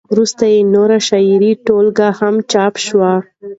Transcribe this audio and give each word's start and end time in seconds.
وروسته 0.13 0.43
یې 0.53 0.59
نورې 0.73 0.99
شعري 1.07 1.51
ټولګې 1.65 2.09
هم 2.19 2.35
چاپ 2.51 2.73
شوې. 2.85 3.13